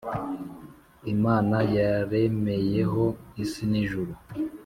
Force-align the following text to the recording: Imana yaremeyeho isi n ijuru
Imana 1.13 1.57
yaremeyeho 1.75 3.03
isi 3.43 3.63
n 3.71 3.73
ijuru 3.83 4.13